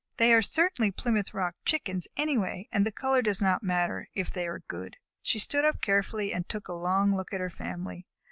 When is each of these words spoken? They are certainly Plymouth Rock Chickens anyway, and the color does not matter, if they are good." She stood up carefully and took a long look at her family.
They 0.17 0.33
are 0.33 0.41
certainly 0.41 0.89
Plymouth 0.89 1.31
Rock 1.31 1.53
Chickens 1.63 2.07
anyway, 2.17 2.67
and 2.71 2.87
the 2.87 2.91
color 2.91 3.21
does 3.21 3.39
not 3.39 3.61
matter, 3.61 4.09
if 4.15 4.31
they 4.31 4.47
are 4.47 4.63
good." 4.67 4.97
She 5.21 5.37
stood 5.37 5.63
up 5.63 5.79
carefully 5.79 6.33
and 6.33 6.49
took 6.49 6.67
a 6.67 6.73
long 6.73 7.15
look 7.15 7.31
at 7.33 7.39
her 7.39 7.51
family. 7.51 8.07